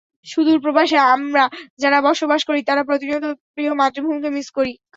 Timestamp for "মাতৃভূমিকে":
3.79-4.29